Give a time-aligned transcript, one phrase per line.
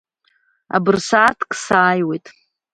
[0.75, 2.25] Абырсааҭк сааиуеит!